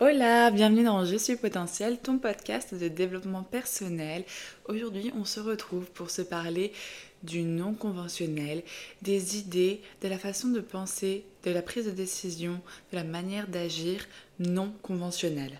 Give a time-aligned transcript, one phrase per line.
[0.00, 4.22] Hola, bienvenue dans Je suis potentiel, ton podcast de développement personnel.
[4.68, 6.72] Aujourd'hui, on se retrouve pour se parler
[7.24, 8.62] du non conventionnel,
[9.02, 12.60] des idées, de la façon de penser, de la prise de décision,
[12.92, 14.06] de la manière d'agir
[14.38, 15.58] non conventionnelle.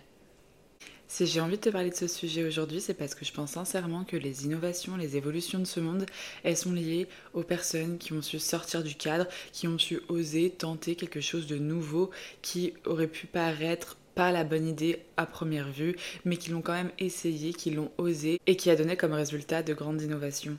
[1.09, 3.51] Si j'ai envie de te parler de ce sujet aujourd'hui, c'est parce que je pense
[3.51, 6.05] sincèrement que les innovations, les évolutions de ce monde,
[6.45, 10.49] elles sont liées aux personnes qui ont su sortir du cadre, qui ont su oser
[10.49, 12.09] tenter quelque chose de nouveau,
[12.41, 16.73] qui aurait pu paraître pas la bonne idée à première vue, mais qui l'ont quand
[16.73, 20.57] même essayé, qui l'ont osé et qui a donné comme résultat de grandes innovations.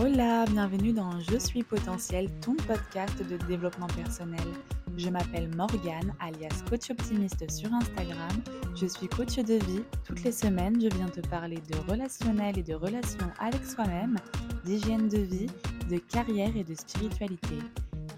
[0.00, 4.40] Hola, bienvenue dans Je suis potentiel, ton podcast de développement personnel.
[4.96, 8.32] Je m'appelle Morgane, alias coach optimiste sur Instagram.
[8.74, 9.82] Je suis coach de vie.
[10.06, 14.16] Toutes les semaines, je viens te parler de relationnel et de relations avec soi-même,
[14.64, 15.50] d'hygiène de vie,
[15.90, 17.58] de carrière et de spiritualité.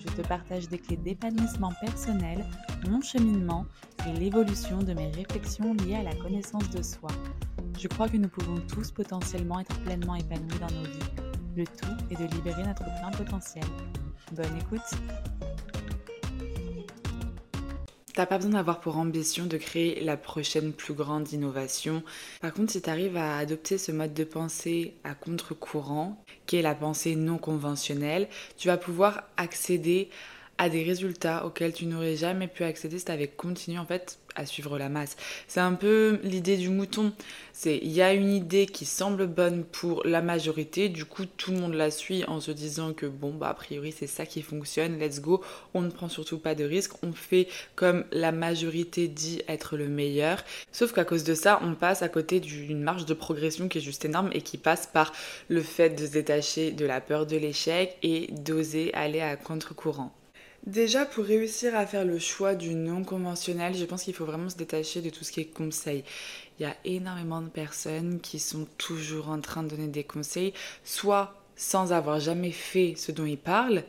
[0.08, 2.44] Je te partage des clés d'épanouissement personnel,
[2.88, 3.66] mon cheminement
[4.06, 7.10] et l'évolution de mes réflexions liées à la connaissance de soi.
[7.78, 11.26] Je crois que nous pouvons tous potentiellement être pleinement épanouis dans nos vies.
[11.56, 13.64] Le tout est de libérer notre plein potentiel.
[14.32, 15.45] Bonne écoute
[18.16, 22.02] T'as pas besoin d'avoir pour ambition de créer la prochaine plus grande innovation.
[22.40, 26.62] Par contre, si tu arrives à adopter ce mode de pensée à contre-courant, qui est
[26.62, 30.35] la pensée non conventionnelle, tu vas pouvoir accéder à
[30.68, 34.46] des résultats auxquels tu n'aurais jamais pu accéder si tu avais continué en fait à
[34.46, 35.16] suivre la masse.
[35.48, 37.12] C'est un peu l'idée du mouton.
[37.52, 41.52] C'est il y a une idée qui semble bonne pour la majorité, du coup tout
[41.52, 44.42] le monde la suit en se disant que bon bah a priori c'est ça qui
[44.42, 49.08] fonctionne, let's go, on ne prend surtout pas de risques, on fait comme la majorité
[49.08, 50.44] dit être le meilleur.
[50.70, 53.80] Sauf qu'à cause de ça, on passe à côté d'une marge de progression qui est
[53.80, 55.12] juste énorme et qui passe par
[55.48, 60.12] le fait de se détacher de la peur de l'échec et d'oser aller à contre-courant.
[60.66, 64.48] Déjà, pour réussir à faire le choix du non conventionnel, je pense qu'il faut vraiment
[64.48, 66.02] se détacher de tout ce qui est conseil.
[66.58, 70.52] Il y a énormément de personnes qui sont toujours en train de donner des conseils,
[70.82, 73.84] soit sans avoir jamais fait ce dont ils parlent,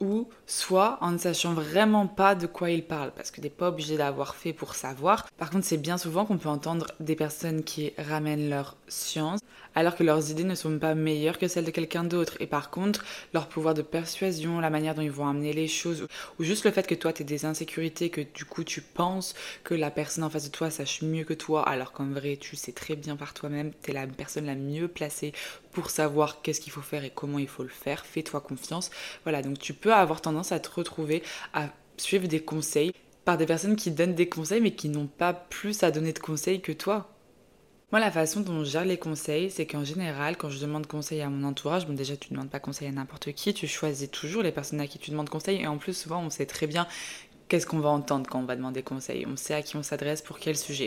[0.00, 3.68] ou soit en ne sachant vraiment pas de quoi ils parlent, parce que n'est pas
[3.68, 5.28] obligé d'avoir fait pour savoir.
[5.38, 9.40] Par contre, c'est bien souvent qu'on peut entendre des personnes qui ramènent leur science,
[9.74, 12.36] alors que leurs idées ne sont pas meilleures que celles de quelqu'un d'autre.
[12.40, 16.06] Et par contre, leur pouvoir de persuasion, la manière dont ils vont amener les choses,
[16.38, 19.34] ou juste le fait que toi tu aies des insécurités, que du coup tu penses
[19.64, 22.56] que la personne en face de toi sache mieux que toi, alors qu'en vrai tu
[22.56, 25.32] sais très bien par toi-même, tu es la personne la mieux placée
[25.74, 28.06] pour savoir qu'est-ce qu'il faut faire et comment il faut le faire.
[28.06, 28.90] Fais-toi confiance.
[29.24, 31.68] Voilà, donc tu peux avoir tendance à te retrouver à
[31.98, 32.92] suivre des conseils
[33.24, 36.18] par des personnes qui donnent des conseils mais qui n'ont pas plus à donner de
[36.18, 37.10] conseils que toi.
[37.92, 41.20] Moi, la façon dont je gère les conseils, c'est qu'en général, quand je demande conseil
[41.20, 44.10] à mon entourage, bon, déjà, tu ne demandes pas conseil à n'importe qui, tu choisis
[44.10, 45.60] toujours les personnes à qui tu demandes conseil.
[45.60, 46.88] Et en plus, souvent, on sait très bien
[47.54, 49.26] qu'est-ce qu'on va entendre quand on va demander conseil?
[49.28, 50.86] On sait à qui on s'adresse pour quel sujet.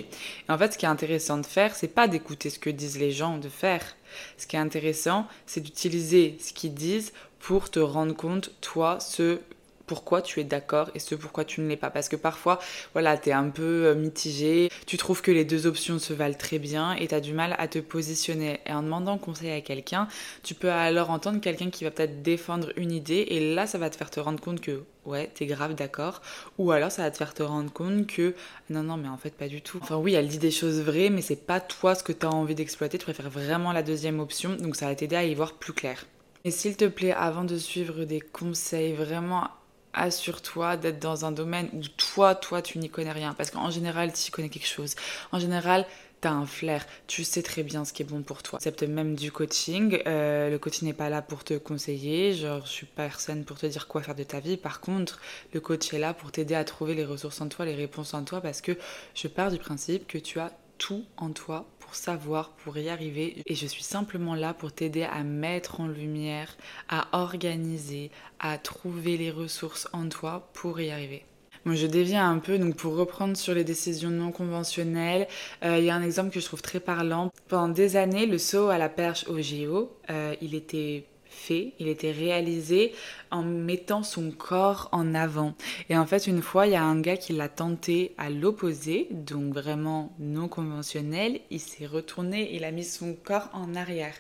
[0.49, 2.99] Et en fait, ce qui est intéressant de faire, c'est pas d'écouter ce que disent
[2.99, 3.95] les gens de faire.
[4.37, 9.39] Ce qui est intéressant, c'est d'utiliser ce qu'ils disent pour te rendre compte, toi, ce
[9.87, 11.89] pourquoi tu es d'accord et ce pourquoi tu ne l'es pas.
[11.89, 12.59] Parce que parfois,
[12.93, 16.37] voilà, tu es un peu euh, mitigé, tu trouves que les deux options se valent
[16.37, 18.59] très bien et tu as du mal à te positionner.
[18.65, 20.07] Et en demandant conseil à quelqu'un,
[20.43, 23.89] tu peux alors entendre quelqu'un qui va peut-être défendre une idée et là, ça va
[23.89, 26.21] te faire te rendre compte que ouais, t'es grave d'accord.
[26.57, 28.35] Ou alors ça va te faire te rendre compte que
[28.69, 29.79] non, non, mais en fait, pas du tout.
[29.81, 32.29] Enfin, oui, elle dit des choses vraies, mais c'est pas toi ce que tu as
[32.29, 32.97] envie d'exploiter.
[32.97, 36.05] Tu préfères vraiment la deuxième option, donc ça va t'aider à y voir plus clair.
[36.43, 39.49] Et s'il te plaît, avant de suivre des conseils, vraiment
[39.93, 43.33] assure-toi d'être dans un domaine où toi, toi, tu n'y connais rien.
[43.33, 44.95] Parce qu'en général, tu connais quelque chose.
[45.31, 45.85] En général,
[46.21, 48.57] tu as un flair, tu sais très bien ce qui est bon pour toi.
[48.57, 50.01] Accepte même du coaching.
[50.07, 52.33] Euh, le coaching n'est pas là pour te conseiller.
[52.33, 54.57] Genre, je suis personne pour te dire quoi faire de ta vie.
[54.57, 55.19] Par contre,
[55.53, 58.23] le coach est là pour t'aider à trouver les ressources en toi, les réponses en
[58.23, 58.77] toi, parce que
[59.13, 61.65] je pars du principe que tu as tout en toi
[61.95, 63.41] savoir, pour y arriver.
[63.45, 66.55] Et je suis simplement là pour t'aider à mettre en lumière,
[66.89, 71.25] à organiser, à trouver les ressources en toi pour y arriver.
[71.65, 75.27] Moi, je déviens un peu, donc pour reprendre sur les décisions non conventionnelles,
[75.65, 77.29] euh, il y a un exemple que je trouve très parlant.
[77.49, 81.05] Pendant des années, le saut à la perche au géo, euh, il était
[81.49, 82.93] il était réalisé
[83.31, 85.53] en mettant son corps en avant.
[85.89, 89.07] Et en fait, une fois, il y a un gars qui l'a tenté à l'opposé,
[89.11, 91.39] donc vraiment non conventionnel.
[91.49, 94.15] Il s'est retourné, il a mis son corps en arrière.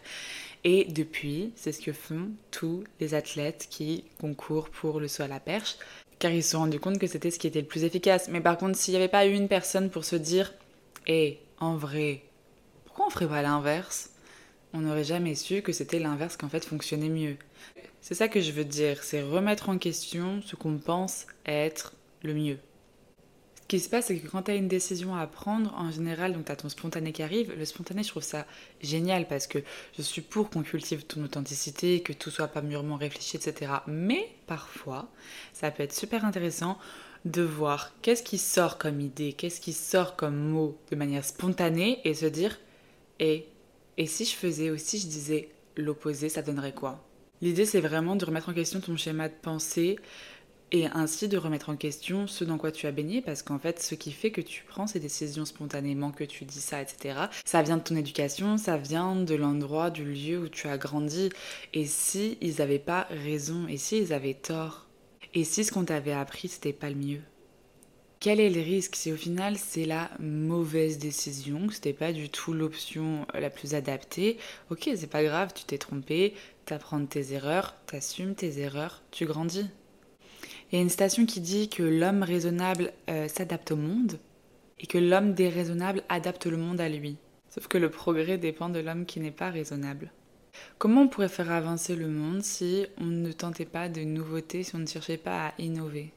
[0.63, 5.27] Et depuis, c'est ce que font tous les athlètes qui concourent pour le saut à
[5.27, 5.77] la perche,
[6.19, 8.27] car ils se sont rendus compte que c'était ce qui était le plus efficace.
[8.29, 10.53] Mais par contre, s'il n'y avait pas eu une personne pour se dire,
[11.05, 12.23] hé, en vrai,
[12.85, 14.09] pourquoi on ferait pas l'inverse?
[14.73, 17.37] On n'aurait jamais su que c'était l'inverse qu'en fait fonctionnait mieux.
[18.01, 21.93] C'est ça que je veux dire, c'est remettre en question ce qu'on pense être
[22.23, 22.57] le mieux.
[23.67, 26.31] Ce qui se passe, c'est que quand tu as une décision à prendre, en général,
[26.31, 27.53] donc tu as ton spontané qui arrive.
[27.53, 28.45] Le spontané, je trouve ça
[28.81, 29.59] génial parce que
[29.97, 33.73] je suis pour qu'on cultive ton authenticité, que tout soit pas mûrement réfléchi, etc.
[33.85, 35.11] Mais parfois,
[35.51, 36.77] ça peut être super intéressant
[37.25, 41.99] de voir qu'est-ce qui sort comme idée, qu'est-ce qui sort comme mot de manière spontanée
[42.05, 42.57] et se dire
[43.19, 43.47] et,
[43.97, 47.03] et si je faisais aussi, je disais l'opposé, ça donnerait quoi?
[47.41, 49.97] L'idée, c'est vraiment de remettre en question ton schéma de pensée,
[50.71, 53.81] et ainsi de remettre en question ce dans quoi tu as baigné, parce qu'en fait,
[53.81, 57.61] ce qui fait que tu prends ces décisions spontanément, que tu dis ça, etc., ça
[57.61, 61.29] vient de ton éducation, ça vient de l'endroit, du lieu où tu as grandi.
[61.73, 64.87] Et si ils n'avaient pas raison, et si ils avaient tort,
[65.33, 67.21] et si ce qu'on t'avait appris, c'était pas le mieux?
[68.19, 72.29] Quel est le risque si au final c'est la mauvaise décision, que c'était pas du
[72.29, 74.37] tout l'option la plus adaptée?
[74.71, 76.33] Ok, c'est pas grave, tu t'es trompé,
[76.65, 79.67] t'apprends tes erreurs, t'assumes tes erreurs, tu grandis.
[80.71, 84.19] Il y a une station qui dit que l'homme raisonnable euh, s'adapte au monde
[84.79, 87.17] et que l'homme déraisonnable adapte le monde à lui.
[87.49, 90.11] Sauf que le progrès dépend de l'homme qui n'est pas raisonnable.
[90.79, 94.75] Comment on pourrait faire avancer le monde si on ne tentait pas de nouveautés, si
[94.75, 96.11] on ne cherchait pas à innover?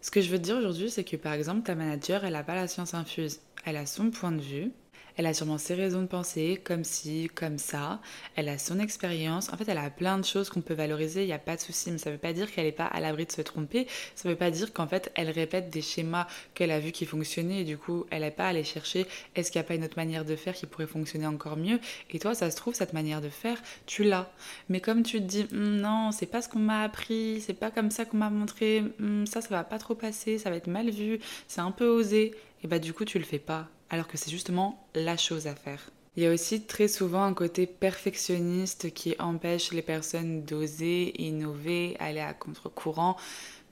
[0.00, 2.44] Ce que je veux te dire aujourd'hui, c'est que par exemple, ta manager, elle n'a
[2.44, 3.40] pas la science infuse.
[3.64, 4.72] Elle a son point de vue,
[5.18, 8.00] elle a sûrement ses raisons de penser, comme ci, comme ça.
[8.36, 9.52] Elle a son expérience.
[9.52, 11.60] En fait, elle a plein de choses qu'on peut valoriser, il n'y a pas de
[11.60, 11.90] souci.
[11.90, 13.88] Mais ça ne veut pas dire qu'elle n'est pas à l'abri de se tromper.
[14.14, 17.04] Ça ne veut pas dire qu'en fait, elle répète des schémas qu'elle a vus qui
[17.04, 19.82] fonctionnaient et du coup, elle n'est pas allée chercher est-ce qu'il n'y a pas une
[19.82, 21.80] autre manière de faire qui pourrait fonctionner encore mieux?
[22.10, 24.30] Et toi, ça se trouve, cette manière de faire, tu l'as.
[24.68, 27.72] Mais comme tu te dis hum, non, c'est pas ce qu'on m'a appris, c'est pas
[27.72, 30.68] comme ça qu'on m'a montré, hum, ça, ça va pas trop passer, ça va être
[30.68, 31.18] mal vu,
[31.48, 32.36] c'est un peu osé.
[32.62, 35.54] Et bah, du coup, tu le fais pas alors que c'est justement la chose à
[35.54, 35.90] faire.
[36.16, 41.96] Il y a aussi très souvent un côté perfectionniste qui empêche les personnes d'oser, innover,
[42.00, 43.16] aller à contre-courant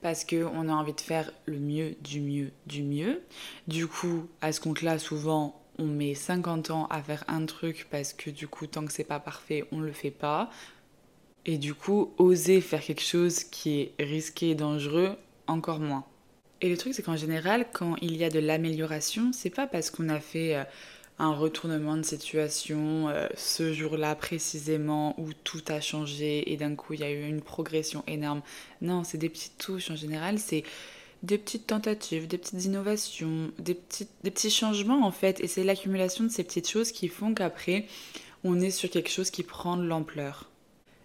[0.01, 3.21] parce qu'on a envie de faire le mieux, du mieux, du mieux.
[3.67, 8.13] Du coup, à ce compte-là, souvent, on met 50 ans à faire un truc parce
[8.13, 10.49] que du coup, tant que c'est pas parfait, on le fait pas.
[11.45, 15.17] Et du coup, oser faire quelque chose qui est risqué et dangereux,
[15.47, 16.05] encore moins.
[16.61, 19.91] Et le truc, c'est qu'en général, quand il y a de l'amélioration, c'est pas parce
[19.91, 20.63] qu'on a fait euh,
[21.19, 26.93] un retournement de situation euh, ce jour-là précisément où tout a changé et d'un coup
[26.93, 28.41] il y a eu une progression énorme.
[28.81, 30.63] Non, c'est des petites touches en général, c'est
[31.23, 33.79] des petites tentatives, des petites innovations, des
[34.23, 35.39] des petits changements en fait.
[35.39, 37.85] Et c'est l'accumulation de ces petites choses qui font qu'après
[38.43, 40.49] on est sur quelque chose qui prend de l'ampleur.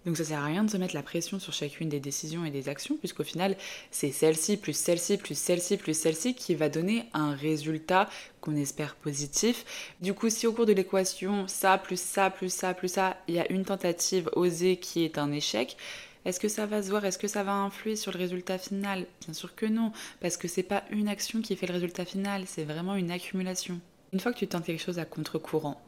[0.04, 2.50] Donc ça sert à rien de se mettre la pression sur chacune des décisions et
[2.50, 3.56] des actions, puisqu'au final,
[3.90, 8.08] c'est celle-ci, plus celle-ci, plus celle-ci, plus celle-ci qui va donner un résultat
[8.40, 9.94] qu'on espère positif.
[10.00, 13.34] Du coup, si au cours de l'équation, ça, plus ça, plus ça, plus ça, il
[13.34, 15.76] y a une tentative osée qui est un échec,
[16.24, 17.04] est-ce que ça va se voir?
[17.04, 19.06] Est-ce que ça va influer sur le résultat final?
[19.24, 22.44] Bien sûr que non, parce que c'est pas une action qui fait le résultat final,
[22.46, 23.80] c'est vraiment une accumulation.
[24.12, 25.80] Une fois que tu tentes quelque chose à contre-courant,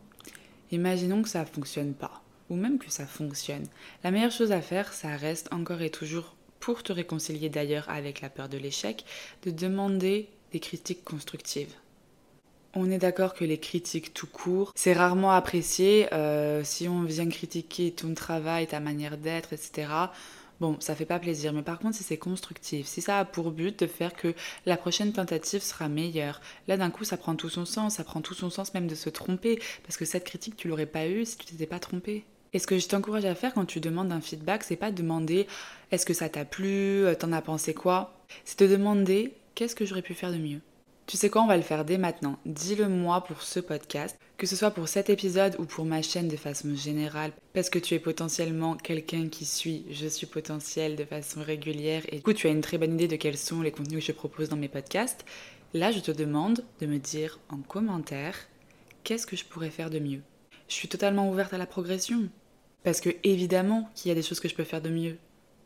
[0.73, 3.67] imaginons que ça fonctionne pas ou même que ça fonctionne.
[4.03, 8.21] La meilleure chose à faire, ça reste encore et toujours, pour te réconcilier d'ailleurs avec
[8.21, 9.05] la peur de l'échec,
[9.45, 11.75] de demander des critiques constructives.
[12.77, 16.13] On est d'accord que les critiques tout court, c'est rarement apprécié.
[16.13, 19.87] Euh, si on vient critiquer ton travail, ta manière d'être, etc.,
[20.61, 21.53] bon, ça fait pas plaisir.
[21.53, 24.35] Mais par contre, si c'est constructif, si ça a pour but de faire que
[24.67, 27.95] la prochaine tentative sera meilleure, là d'un coup, ça prend tout son sens.
[27.95, 29.61] Ça prend tout son sens même de se tromper.
[29.85, 32.25] Parce que cette critique, tu l'aurais pas eue si tu t'étais pas trompé.
[32.55, 35.49] Et ce que je t'encourage à faire quand tu demandes un feedback, c'est pas demander
[35.91, 38.15] est-ce que ça t'a plu, euh, t'en as pensé quoi?
[38.45, 40.61] C'est te demander qu'est-ce que j'aurais pu faire de mieux?
[41.07, 42.39] Tu sais quoi, on va le faire dès maintenant.
[42.47, 46.29] Dis-le moi pour ce podcast, que ce soit pour cet épisode ou pour ma chaîne
[46.29, 51.05] de façon générale, parce que tu es potentiellement quelqu'un qui suit Je suis potentiel de
[51.05, 53.73] façon régulière et du coup tu as une très bonne idée de quels sont les
[53.73, 55.25] contenus que je propose dans mes podcasts.
[55.75, 58.37] Là, je te demande de me dire en commentaire
[59.03, 60.23] qu'est-ce que je pourrais faire de mieux?
[60.69, 62.31] Je suis totalement ouverte à la progression.
[62.85, 65.19] Parce que évidemment qu'il y a des choses que je peux faire de mieux.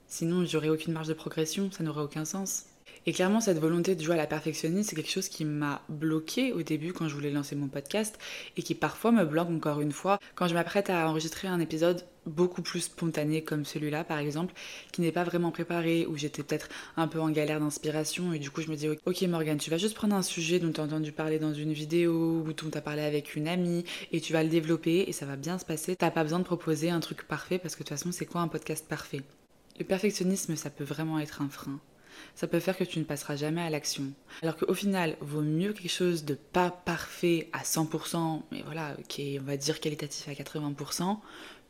[0.07, 2.65] Sinon, j'aurais aucune marge de progression, ça n'aurait aucun sens.
[3.09, 6.53] Et clairement, cette volonté de jouer à la perfectionniste, c'est quelque chose qui m'a bloqué
[6.53, 8.19] au début quand je voulais lancer mon podcast
[8.59, 12.05] et qui parfois me bloque encore une fois quand je m'apprête à enregistrer un épisode
[12.27, 14.53] beaucoup plus spontané comme celui-là par exemple,
[14.93, 18.51] qui n'est pas vraiment préparé, où j'étais peut-être un peu en galère d'inspiration et du
[18.51, 20.85] coup je me dis ok Morgane, tu vas juste prendre un sujet dont tu as
[20.85, 24.35] entendu parler dans une vidéo ou dont tu as parlé avec une amie et tu
[24.35, 25.97] vas le développer et ça va bien se passer.
[25.97, 28.43] T'as pas besoin de proposer un truc parfait parce que de toute façon c'est quoi
[28.43, 29.23] un podcast parfait?
[29.79, 31.81] Le perfectionnisme ça peut vraiment être un frein
[32.35, 34.05] ça peut faire que tu ne passeras jamais à l'action.
[34.43, 39.35] Alors qu'au final, vaut mieux quelque chose de pas parfait à 100%, mais voilà, qui
[39.35, 41.19] est, on va dire, qualitatif à 80%,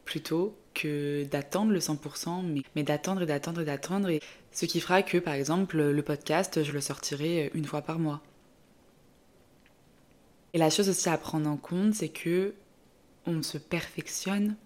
[0.04, 4.08] plutôt que d'attendre le 100%, mais, mais d'attendre et d'attendre et d'attendre.
[4.08, 4.20] Et
[4.52, 8.22] ce qui fera que, par exemple, le podcast, je le sortirai une fois par mois.
[10.54, 12.54] Et la chose aussi à prendre en compte, c'est que
[13.26, 14.56] on se perfectionne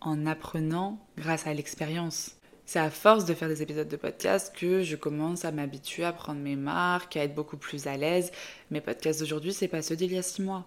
[0.00, 2.37] en apprenant grâce à l'expérience.
[2.68, 6.12] C'est à force de faire des épisodes de podcast que je commence à m'habituer à
[6.12, 8.30] prendre mes marques, à être beaucoup plus à l'aise.
[8.70, 10.66] Mes podcasts d'aujourd'hui, c'est pas ceux d'il y a six mois.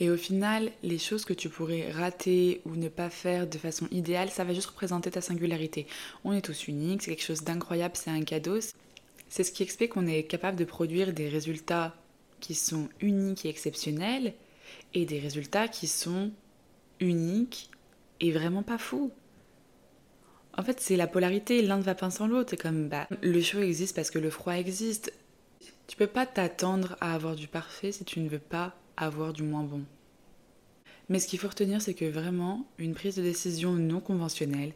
[0.00, 3.86] Et au final, les choses que tu pourrais rater ou ne pas faire de façon
[3.92, 5.86] idéale, ça va juste représenter ta singularité.
[6.24, 8.58] On est tous uniques, c'est quelque chose d'incroyable, c'est un cadeau.
[9.28, 11.94] C'est ce qui explique qu'on est capable de produire des résultats
[12.40, 14.34] qui sont uniques et exceptionnels
[14.94, 16.32] et des résultats qui sont
[16.98, 17.70] uniques
[18.18, 19.12] et vraiment pas fous.
[20.56, 22.50] En fait, c'est la polarité, l'un ne va pas sans l'autre.
[22.50, 25.12] C'est comme, bah, le chaud existe parce que le froid existe.
[25.86, 29.42] Tu peux pas t'attendre à avoir du parfait si tu ne veux pas avoir du
[29.42, 29.82] moins bon.
[31.08, 34.72] Mais ce qu'il faut retenir, c'est que vraiment, une prise de décision non conventionnelle,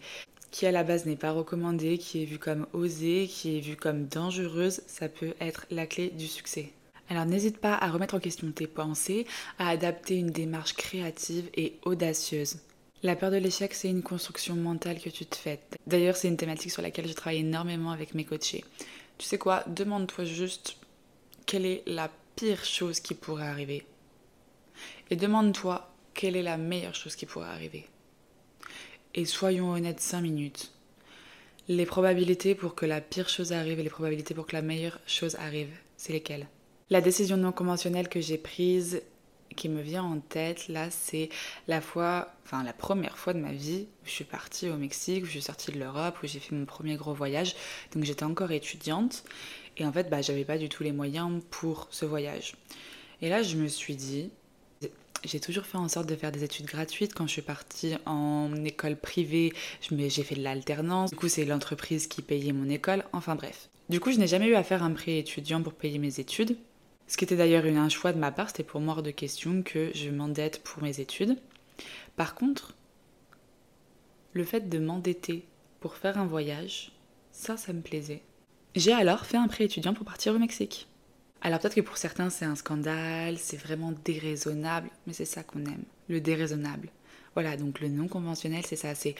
[0.50, 3.76] qui à la base n'est pas recommandée, qui est vue comme osée, qui est vue
[3.76, 6.72] comme dangereuse, ça peut être la clé du succès.
[7.08, 9.26] Alors n'hésite pas à remettre en question tes pensées,
[9.58, 12.58] à adapter une démarche créative et audacieuse.
[13.04, 15.60] La peur de l'échec, c'est une construction mentale que tu te fais.
[15.86, 18.64] D'ailleurs, c'est une thématique sur laquelle je travaille énormément avec mes coachés.
[19.18, 20.76] Tu sais quoi Demande-toi juste
[21.46, 23.86] quelle est la pire chose qui pourrait arriver.
[25.10, 27.86] Et demande-toi quelle est la meilleure chose qui pourrait arriver.
[29.14, 30.72] Et soyons honnêtes 5 minutes.
[31.68, 34.98] Les probabilités pour que la pire chose arrive et les probabilités pour que la meilleure
[35.06, 36.48] chose arrive, c'est lesquelles?
[36.90, 39.02] La décision non conventionnelle que j'ai prise
[39.56, 41.28] qui me vient en tête là, c'est
[41.66, 45.24] la fois, enfin la première fois de ma vie où je suis partie au Mexique,
[45.24, 47.56] où je suis sortie de l'Europe, où j'ai fait mon premier gros voyage.
[47.92, 49.24] Donc j'étais encore étudiante
[49.78, 52.54] et en fait, bah, j'avais pas du tout les moyens pour ce voyage.
[53.22, 54.30] Et là, je me suis dit,
[55.24, 57.14] j'ai toujours fait en sorte de faire des études gratuites.
[57.14, 59.52] Quand je suis partie en école privée,
[59.90, 61.10] j'ai fait de l'alternance.
[61.10, 63.04] Du coup, c'est l'entreprise qui payait mon école.
[63.12, 63.68] Enfin bref.
[63.88, 66.56] Du coup, je n'ai jamais eu à faire un prêt étudiant pour payer mes études.
[67.08, 69.62] Ce qui était d'ailleurs un choix de ma part, c'était pour moi hors de question
[69.62, 71.38] que je m'endette pour mes études.
[72.16, 72.74] Par contre,
[74.34, 75.46] le fait de m'endetter
[75.80, 76.92] pour faire un voyage,
[77.32, 78.22] ça, ça me plaisait.
[78.76, 80.86] J'ai alors fait un prêt étudiant pour partir au Mexique.
[81.40, 85.64] Alors peut-être que pour certains c'est un scandale, c'est vraiment déraisonnable, mais c'est ça qu'on
[85.64, 86.90] aime, le déraisonnable.
[87.34, 89.14] Voilà, donc le non conventionnel, c'est ça, c'est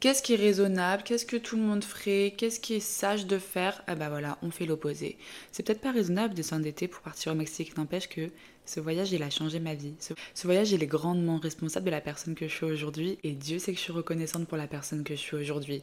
[0.00, 3.36] Qu'est-ce qui est raisonnable Qu'est-ce que tout le monde ferait Qu'est-ce qui est sage de
[3.36, 3.82] faire?
[3.88, 5.18] Ah bah voilà, on fait l'opposé.
[5.50, 8.30] C'est peut-être pas raisonnable de s'endetter pour partir au Mexique, n'empêche que
[8.64, 9.94] ce voyage, il a changé ma vie.
[9.98, 13.58] Ce, voyage, il est grandement responsable de la personne que je suis aujourd'hui, et Dieu
[13.58, 15.82] sait que je suis reconnaissante pour la personne que je suis aujourd'hui.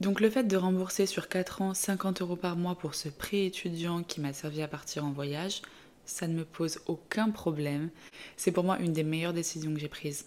[0.00, 3.44] Donc le fait de rembourser sur 4 ans 50 euros par mois pour ce prêt
[3.44, 5.62] étudiant qui m'a servi à partir en voyage,
[6.06, 7.90] ça ne me pose aucun problème.
[8.36, 10.24] C'est pour moi une des meilleures décisions que j'ai prises.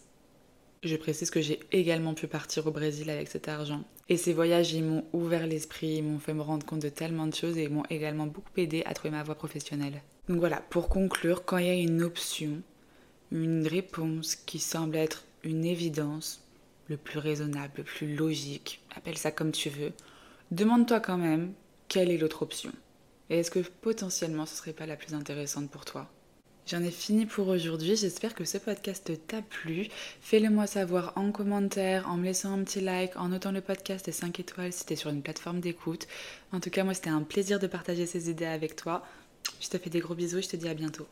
[0.86, 3.84] Je précise que j'ai également pu partir au Brésil avec cet argent.
[4.08, 7.26] Et ces voyages, ils m'ont ouvert l'esprit, ils m'ont fait me rendre compte de tellement
[7.26, 10.04] de choses et m'ont également beaucoup aidé à trouver ma voie professionnelle.
[10.30, 12.62] Donc voilà, pour conclure, quand il y a une option,
[13.32, 16.44] une réponse qui semble être une évidence,
[16.88, 19.92] le plus raisonnable, le plus logique, appelle ça comme tu veux,
[20.52, 21.54] demande-toi quand même
[21.88, 22.72] quelle est l'autre option?
[23.32, 26.12] Et est-ce que potentiellement ce serait pas la plus intéressante pour toi?
[26.68, 27.96] J'en ai fini pour aujourd'hui.
[27.96, 29.88] J'espère que ce podcast t'a plu.
[30.22, 34.08] Fais-le moi savoir en commentaire, en me laissant un petit like, en notant le podcast
[34.08, 36.08] et 5 étoiles si t'es sur une plateforme d'écoute.
[36.52, 39.06] En tout cas, moi, c'était un plaisir de partager ces idées avec toi.
[39.62, 41.08] Je te fais des gros bisous je te dis à bientôt.